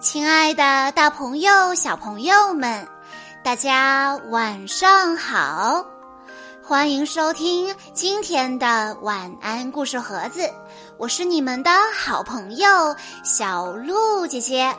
[0.00, 2.88] 亲爱的，大朋友、小朋友们，
[3.44, 5.84] 大家晚上好！
[6.64, 10.50] 欢迎收听今天的晚安故事盒子，
[10.96, 14.74] 我是你们的好朋友小鹿姐姐。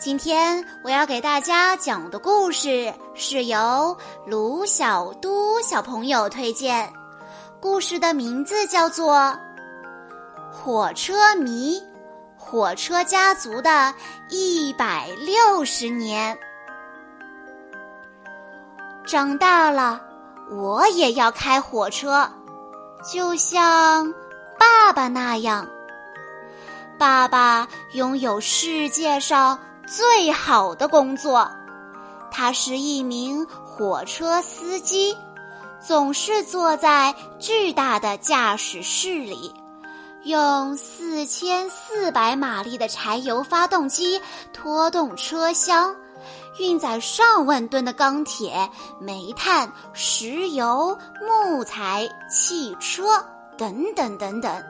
[0.00, 3.94] 今天我要给大家讲的故事是由
[4.24, 6.90] 卢小都小朋友推荐，
[7.60, 9.16] 故事的名字叫做
[10.50, 11.78] 《火车迷》。
[12.50, 13.94] 火车家族的
[14.30, 16.38] 一百六十年，
[19.06, 20.00] 长大了，
[20.50, 22.26] 我也要开火车，
[23.12, 24.14] 就像
[24.58, 25.68] 爸爸那样。
[26.98, 31.46] 爸爸拥有世界上最好的工作，
[32.30, 35.14] 他是一名火车司机，
[35.86, 39.54] 总是坐在巨大的驾驶室里。
[40.24, 44.20] 用四千四百马力的柴油发动机
[44.52, 45.94] 拖动车厢，
[46.58, 48.68] 运载上万吨的钢铁、
[49.00, 53.24] 煤炭、石油、木材、汽车
[53.56, 54.64] 等等等等。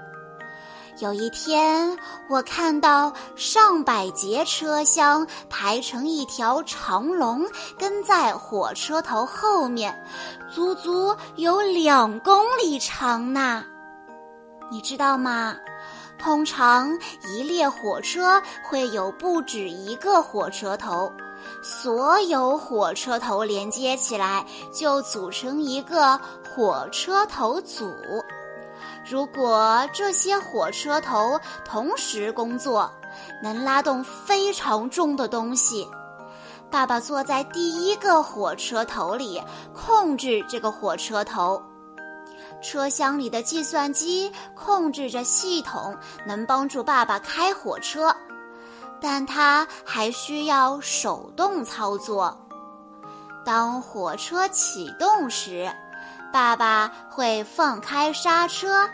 [1.01, 1.97] 有一天，
[2.29, 7.47] 我看到上百节车厢排成一条长龙，
[7.79, 10.05] 跟在火车头后面，
[10.53, 13.65] 足足有两公里长呢。
[14.71, 15.57] 你知道吗？
[16.19, 16.91] 通常
[17.29, 21.13] 一列火车会有不止一个火车头，
[21.63, 27.95] 所有火车头连接起来就组成一个火车头组。
[29.09, 32.91] 如果这些火车头同时工作，
[33.41, 35.89] 能拉动非常重的东西。
[36.69, 39.41] 爸爸坐在第一个火车头里，
[39.73, 41.63] 控制这个火车头。
[42.61, 48.15] 车厢里的计算机控制着系统，能帮助爸爸开火车，
[49.01, 52.37] 但他还需要手动操作。
[53.45, 55.71] 当火车启动时，
[56.33, 58.89] 爸爸会放开刹车，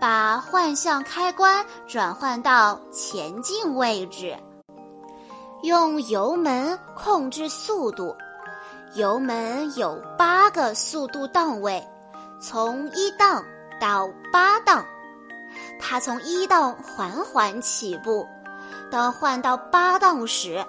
[0.00, 4.34] 把换向开关转换到前进位置，
[5.62, 8.16] 用油门控制速度。
[8.94, 11.86] 油门有八个速度档位。
[12.40, 13.44] 从一档
[13.80, 14.84] 到八档，
[15.80, 18.26] 它从一档缓缓起步，
[18.92, 20.64] 当换到八档时，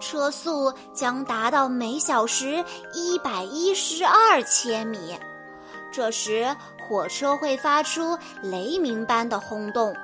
[0.00, 2.62] 车速将达到每小时
[2.92, 5.18] 一百一十二千米。
[5.90, 6.54] 这时，
[6.86, 9.94] 火车会发出雷鸣般的轰动。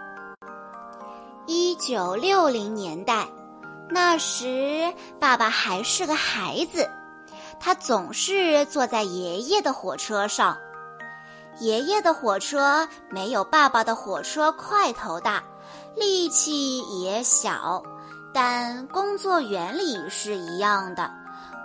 [1.46, 3.28] 一九六零年代，
[3.90, 6.88] 那时爸爸还是个孩子，
[7.58, 10.56] 他总是坐在爷爷的火车上。
[11.58, 15.42] 爷爷的火车没有爸爸的火车块头大，
[15.96, 17.82] 力气也小，
[18.32, 21.10] 但工作原理是一样的，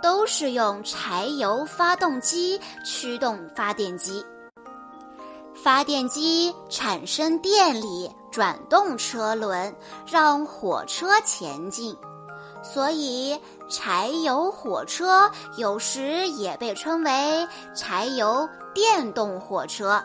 [0.01, 4.25] 都是用柴油发动机驱动发电机。
[5.53, 9.73] 发电机产生电力，转动车轮，
[10.05, 11.95] 让火车前进。
[12.61, 20.03] 所以，柴油火车有时也被称为柴油电动火车。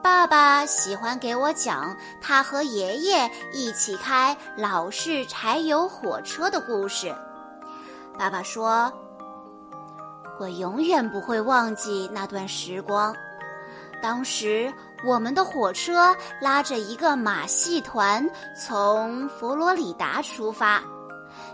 [0.00, 7.14] 爸爸喜欢给我讲他和爷爷一起开老式柴油火车的故事。
[8.16, 8.90] 爸爸说
[10.38, 13.14] ：“我永远不会忘记那段时光。
[14.00, 14.72] 当时，
[15.04, 20.80] 我们的火车拉着一个马戏团从佛罗里达出发。”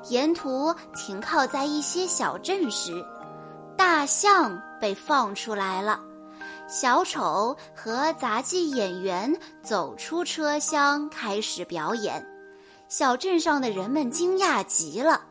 [0.08, 3.04] 沿途停靠在一些小镇时，
[3.76, 6.00] 大象被放出来了。
[6.68, 12.26] 小丑和杂技演员走出车厢，开始表演。
[12.88, 15.22] 小镇上的人们惊讶极了，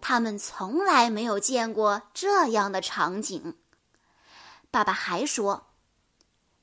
[0.00, 3.54] 他们从来没有见过这样的场景。
[4.70, 5.66] 爸爸还说：“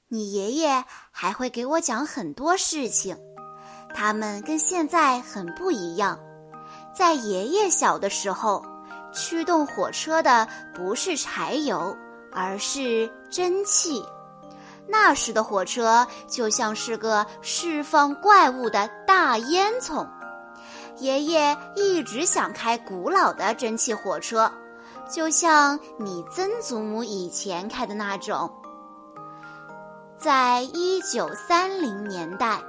[0.09, 3.17] 你爷爷还会给我讲很多事情，
[3.96, 6.20] 他们跟现在很不一样。”
[6.96, 8.64] 在爷爷小的时候，
[9.11, 11.97] 驱动火车的不是柴油，
[12.34, 14.03] 而是蒸汽。
[14.88, 20.08] 那时的火车就像是个释放怪物的大烟囱。
[20.97, 24.52] 爷爷一直想开古老的蒸汽火车，
[25.09, 28.52] 就像你曾祖母以前开的那种。
[30.18, 32.62] 在一九三零年代。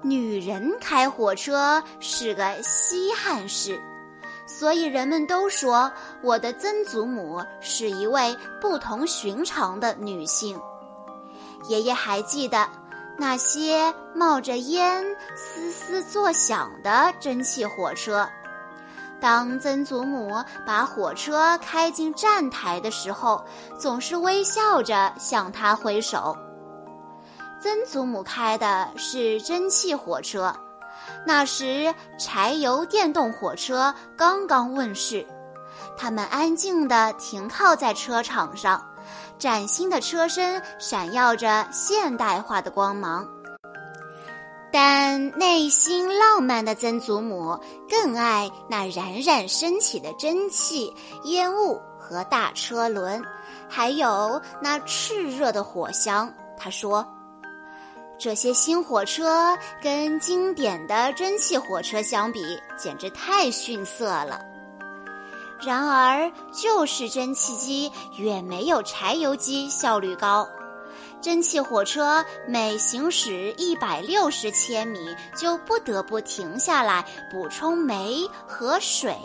[0.00, 3.82] 女人开火车是个稀罕事，
[4.48, 5.92] 所以人们都说
[6.22, 10.58] 我的曾祖母是一位不同寻常的女性。
[11.68, 12.66] 爷爷还记得
[13.18, 15.04] 那些冒着烟、
[15.36, 18.26] 嘶嘶作响的蒸汽火车，
[19.20, 23.44] 当曾祖母把火车开进站台的时候，
[23.78, 26.34] 总是微笑着向他挥手。
[27.60, 30.54] 曾祖母开的是蒸汽火车，
[31.26, 35.26] 那时柴油电动火车刚刚问世。
[35.96, 38.84] 他们安静地停靠在车场上，
[39.38, 43.26] 崭新的车身闪耀着现代化的光芒。
[44.70, 50.94] 但内心浪漫的曾祖母更爱那冉冉升起的蒸汽、
[51.24, 53.24] 烟雾和大车轮，
[53.68, 56.32] 还有那炽热的火香。
[56.56, 57.04] 他说
[58.18, 64.44] ：“这些新火车跟经典的蒸汽火车相比，简直太逊色了。
[65.60, 70.48] 然而，就是蒸汽机远没有柴油机效率高。”
[71.20, 74.98] 蒸汽火车每行驶一百六十千米，
[75.36, 79.16] 就不得不停下来补充煤和水，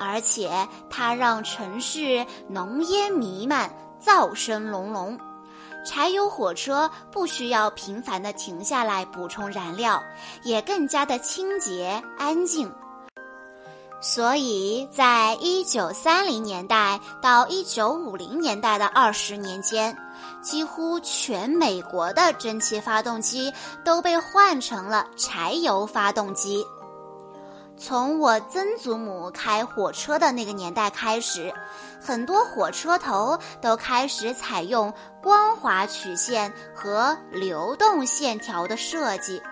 [0.00, 0.50] 而且
[0.88, 3.70] 它让城市浓烟弥漫，
[4.02, 5.18] 噪声隆隆。
[5.84, 10.02] 柴油火车不需要频繁地停下来补充燃料，
[10.42, 12.72] 也更加的清洁安静。
[14.00, 19.96] 所以在一九三零年代到一九五零年代的二十年间。
[20.40, 23.52] 几乎全美国的蒸汽发动机
[23.82, 26.64] 都被换成了柴油发动机。
[27.86, 31.52] 从我曾祖母开火车的那个年代开始，
[32.00, 34.90] 很多火车头都开始采用
[35.22, 39.42] 光滑曲线和流动线条的设计，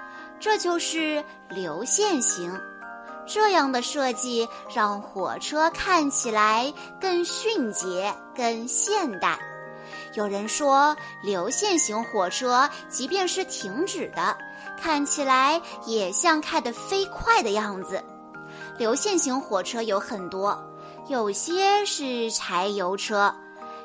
[0.41, 2.59] 这就是流线型。
[3.27, 9.39] 这样的设计让火车看起来更迅捷、更现代。
[10.15, 14.35] 有人说，流线型火车即便是停止的，
[14.81, 18.03] 看起来也像开得飞快的样子。
[18.79, 20.59] 流线型火车有很多，
[21.09, 23.35] 有些是柴油车，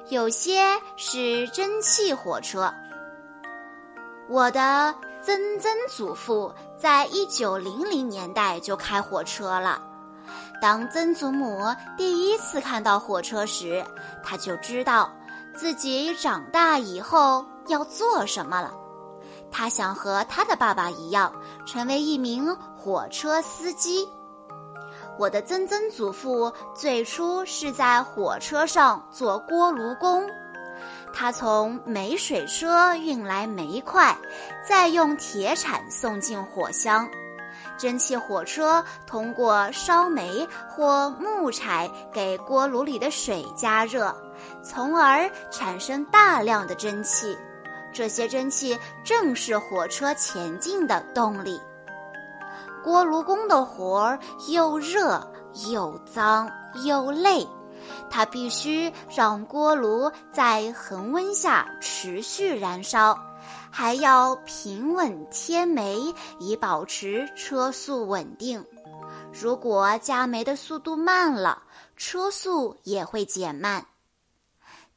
[0.09, 2.73] 有些是蒸汽火车。
[4.29, 9.81] 我的曾曾祖父在一九零零年代就开火车了。
[10.61, 11.63] 当曾祖母
[11.97, 13.85] 第一次看到火车时，
[14.23, 15.11] 他就知道。
[15.55, 18.71] 自己长大以后要做什么了？
[19.51, 21.33] 他想和他的爸爸一样，
[21.65, 24.07] 成为一名火车司机。
[25.19, 30.29] 我的曾曾祖父最初是在火车上做锅炉工，
[31.11, 34.15] 他从煤水车运来煤块，
[34.67, 37.09] 再用铁铲送进火箱。
[37.77, 44.15] 蒸汽火车通过烧煤或木柴给锅炉里的水加热。
[44.63, 47.35] 从而产生大量的蒸汽，
[47.91, 51.59] 这些蒸汽正是火车前进的动力。
[52.87, 54.17] 锅炉工的活儿
[54.47, 55.21] 又热
[55.69, 56.49] 又脏
[56.85, 57.45] 又累，
[58.09, 63.19] 他必须让锅炉在恒温下持续燃烧，
[63.69, 66.01] 还要平稳添煤
[66.39, 68.65] 以保持车速稳定。
[69.33, 71.63] 如果加煤的速度慢了，
[71.97, 73.85] 车速也会减慢。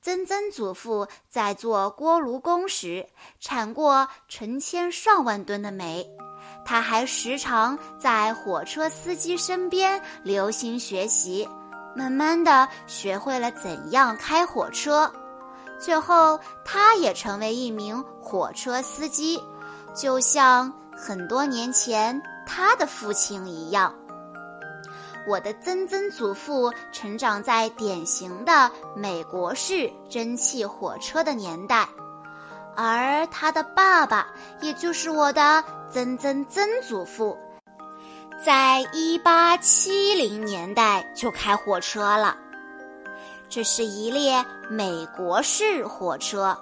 [0.01, 3.09] 曾曾祖父在做锅炉工时，
[3.41, 6.09] 铲过成千上万吨的煤。
[6.65, 11.49] 他还时常在火车司机身边留心学习，
[11.95, 15.13] 慢慢的学会了怎样开火车。
[15.79, 19.43] 最后，他也成为一名火车司机，
[19.95, 23.95] 就像很多年前他的父亲一样。
[25.27, 31.89] 我的曾曾祖父成长在典型的美国式蒸汽火车的年代，
[32.77, 34.27] 而他的爸爸，
[34.61, 35.63] 也就是我的
[35.93, 37.37] 曾曾曾祖父，
[38.45, 42.37] 在一八七零年代就开火车了。
[43.49, 46.57] 这是一列美国式火车，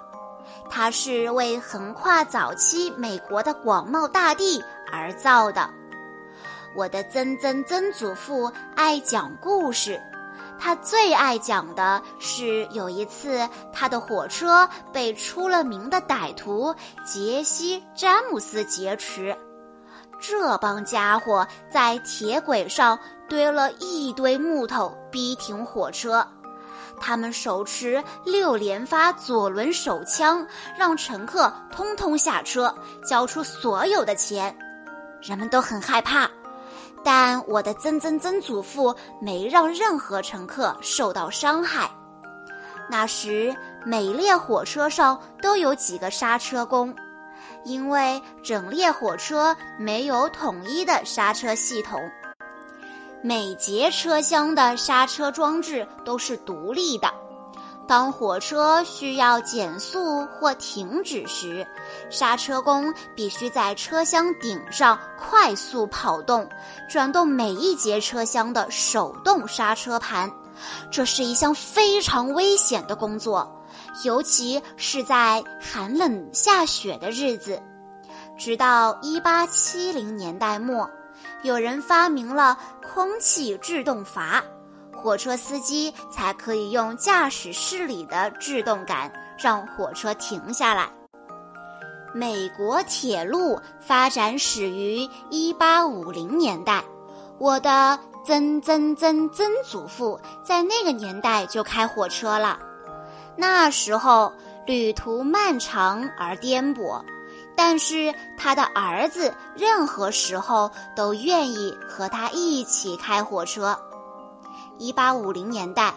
[0.69, 5.69] 它是为横跨早期美国的广袤大地而造的。
[6.75, 10.01] 我的曾曾曾祖父爱讲故事，
[10.59, 16.75] 他最爱讲的是有一次他的火车被出了名的歹徒
[17.05, 19.35] 杰西·詹姆斯劫持。
[20.19, 22.99] 这帮家伙在铁轨上
[23.29, 26.27] 堆了一堆木头，逼停火车。
[26.99, 30.45] 他们手持六连发左轮手枪，
[30.77, 32.75] 让乘客通通下车，
[33.07, 34.53] 交出所有的钱。
[35.21, 36.29] 人们都很害怕。
[37.03, 41.89] 但我的曾曾曾祖父没让任何乘客受到伤害。
[42.89, 46.93] 那时，每列火车上都有几个刹车工，
[47.63, 51.99] 因为整列火车没有统一的刹车系统。
[53.21, 57.13] 每节车厢的刹车装置都是独立的。
[57.89, 61.65] 当火车需要减速或停止时，
[62.11, 66.47] 刹车工必须在车厢顶上快速跑动，
[66.87, 70.31] 转动每一节车厢的手动刹车盘。
[70.91, 73.59] 这是一项非常危险的工作，
[74.03, 77.59] 尤其是在寒冷下雪的日子。
[78.37, 80.87] 直到1870年代末，
[81.41, 82.55] 有人发明了
[82.93, 84.43] 空气制动阀。
[84.99, 90.89] 火车司机才可以用驾驶室里的制动杆让火车停下来。
[92.13, 96.83] 美国铁路发展始于1850年代，
[97.37, 102.59] 我的曾曾曾曾祖父在那个年代就开火车了。
[103.35, 104.33] 那时候
[104.65, 107.01] 旅途漫长而颠簸，
[107.55, 113.77] 但是他的儿子任何时候都愿意和他一起开火车。
[114.79, 115.93] 一八五零年代，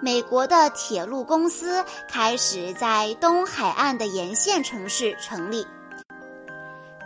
[0.00, 5.66] 美国的铁路公司开始在东海岸的沿线城市成立。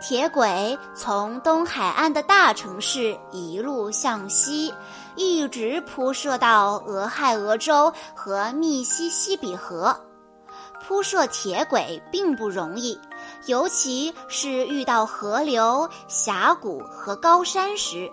[0.01, 4.73] 铁轨从东海岸的大城市一路向西，
[5.15, 9.95] 一直铺设到俄亥俄州和密西西比河。
[10.83, 12.99] 铺设铁轨并不容易，
[13.45, 18.11] 尤其是遇到河流、峡谷和高山时。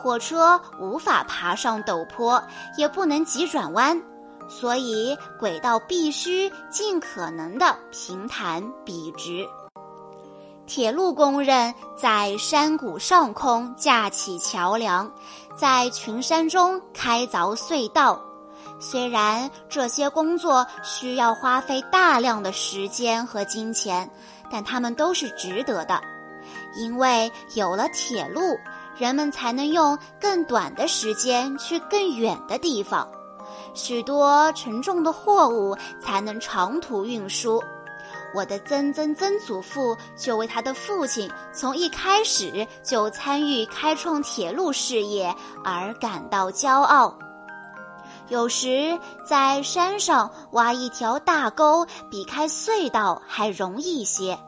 [0.00, 2.42] 火车无法爬上陡坡，
[2.78, 4.00] 也不能急转弯，
[4.48, 9.46] 所以轨道必须尽可能的平坦笔直。
[10.66, 15.12] 铁路工人在山谷上空架起桥梁，
[15.54, 18.18] 在群山中开凿隧道。
[18.78, 24.10] 虽然这些工作需要花费大量的时间和金钱，
[24.50, 26.00] 但他们都是值得的，
[26.76, 28.40] 因为有了铁路。
[29.00, 33.08] 人们才能用更短的时间去更远的地方，
[33.72, 37.58] 许多沉重的货物才能长途运输。
[38.34, 47.18] 我的曾曾曾祖父就为他的父亲从一开始就参与开创铁路事业而感到骄傲。
[48.28, 54.38] 有时在山上挖一条大沟，比开隧道还容易些。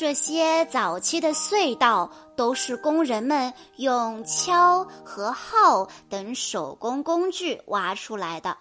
[0.00, 8.56] 这些早期的隧道都是工人们用锹和镐等手工工具挖出来的，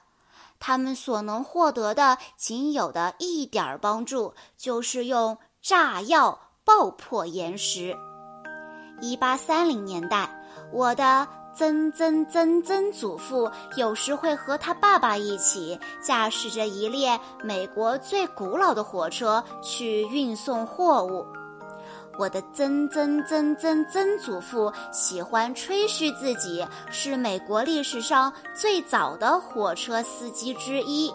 [0.60, 7.96] 他们所能获得的仅有的一点儿帮助，就是用炸药爆破岩石。
[9.00, 10.30] 一八三零年代，
[10.74, 11.26] 我的
[11.56, 21.26] 曾曾曾曾祖父有时会和他爸爸一起驾驶着一列美国最古老的火车去运送货物。
[22.18, 31.14] 我的曾曾曾曾曾祖父喜欢吹嘘自己是美国历史上最早的火车司机之一。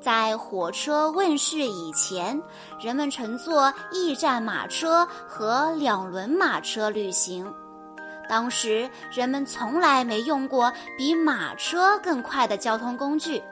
[0.00, 2.40] 在火车问世以前，
[2.80, 7.52] 人们乘坐驿站马车和两轮马车旅行。
[8.28, 13.42] 当时人们从来没用过比马车更快的交通工具。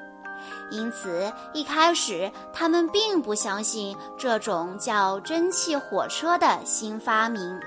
[0.70, 7.60] 因此，一开始他们并不相信这种叫蒸汽火车的新发明。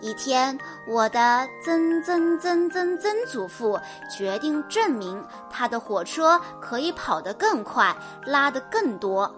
[0.00, 3.78] 一天，我的曾曾曾曾曾祖父
[4.10, 9.32] 决定证明他的火车可以跑得更快，拉得更多。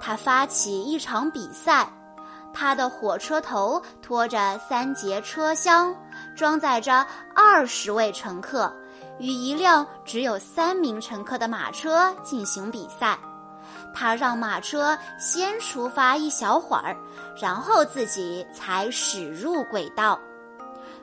[0.00, 1.88] 他发起一场比赛，
[2.54, 5.94] 他的火车头拖着三节车厢，
[6.36, 8.72] 装载着二十位乘客。
[9.18, 13.18] 与一辆只有三名乘客的马车进行比赛，
[13.94, 16.96] 他让马车先出发一小会儿，
[17.40, 20.18] 然后自己才驶入轨道。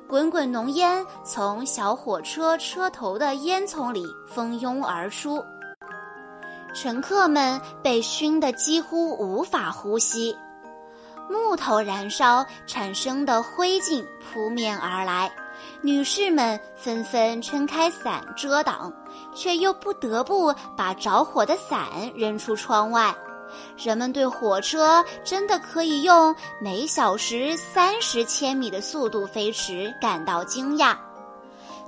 [0.07, 5.41] 滚滚浓烟从小火车车头的烟囱里蜂拥而出，
[6.73, 10.35] 乘客们被熏得几乎无法呼吸。
[11.29, 15.31] 木头燃烧产生的灰烬扑面而来。
[15.81, 18.91] 女士们纷纷撑开伞遮挡，
[19.33, 23.15] 却又不得不把着火的伞扔出窗外。
[23.77, 30.95] 人们对火车真的可以用每小时三十千米的速度飞驰感到惊讶。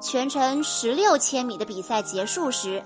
[0.01, 2.83] 全程十六千米的比赛结束时，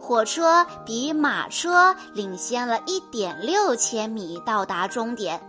[0.00, 5.40] 火车比马车领先了一点六千米到达终点，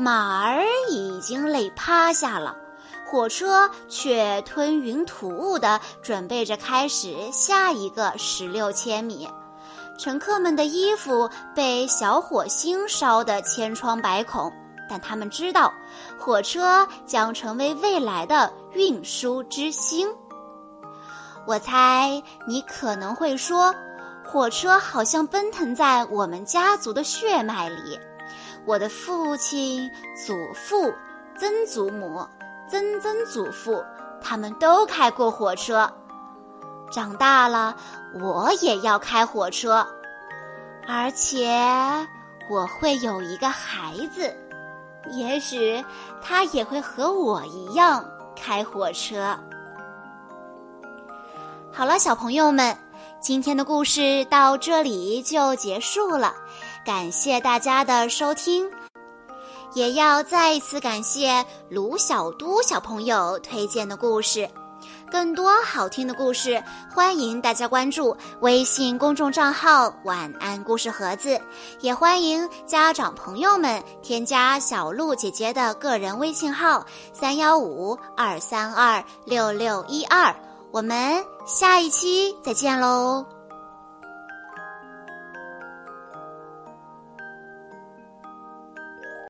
[0.00, 2.56] 马儿已经累趴下了。
[3.06, 9.28] 火车却吞云吐雾地准备着开始下一个十六千米，
[9.98, 14.50] 乘客们的衣服被小火星烧得千疮百孔，
[14.88, 15.70] 但他们知道，
[16.18, 20.08] 火车将成为未来的运输之星。
[21.46, 23.74] 我猜你可能会说，
[24.24, 28.00] 火车好像奔腾在我们家族的血脉里。
[28.66, 30.92] 我的父亲、祖父、
[31.36, 32.26] 曾祖母、
[32.68, 33.82] 曾曾祖父，
[34.22, 35.90] 他们都开过火车。
[36.92, 37.76] 长大了，
[38.20, 39.86] 我也要开火车，
[40.86, 41.48] 而且
[42.50, 44.36] 我会有一个孩子，
[45.10, 45.84] 也许
[46.20, 49.38] 他也会和我一样开火车。
[51.72, 52.76] 好了，小朋友们，
[53.20, 56.34] 今天的故事到这里就结束了。
[56.90, 58.68] 感谢大家的收听，
[59.74, 64.50] 也要再一次感谢卢小都小朋友推荐的故事。
[65.08, 66.60] 更多好听的故事，
[66.92, 71.40] 欢迎大家关注微信公众账号“晚安故事盒子”，
[71.80, 80.34] 也欢迎家长朋友们添加小鹿姐姐的个人微信号“三幺五二三二六六一二”。
[80.74, 83.24] 我们下一期再见喽！